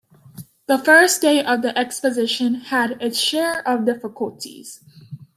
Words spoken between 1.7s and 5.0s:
Exposition had its share of difficulties.